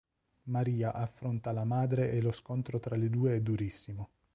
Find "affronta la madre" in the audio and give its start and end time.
0.95-2.09